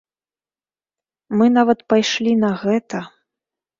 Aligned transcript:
Мы 1.41 1.45
нават 1.57 1.79
пайшлі 1.93 2.33
на 2.45 2.51
гэта. 2.63 2.97